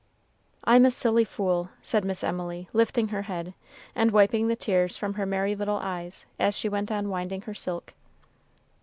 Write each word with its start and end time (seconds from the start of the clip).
"I'm 0.63 0.83
a 0.87 0.89
silly 0.89 1.23
fool," 1.23 1.69
said 1.83 2.03
Miss 2.03 2.23
Emily, 2.23 2.67
lifting 2.73 3.09
her 3.09 3.21
head, 3.21 3.53
and 3.93 4.09
wiping 4.09 4.47
the 4.47 4.55
tears 4.55 4.97
from 4.97 5.13
her 5.13 5.27
merry 5.27 5.55
little 5.55 5.77
eyes, 5.79 6.25
as 6.39 6.57
she 6.57 6.67
went 6.67 6.91
on 6.91 7.09
winding 7.09 7.41
her 7.43 7.53
silk. 7.53 7.93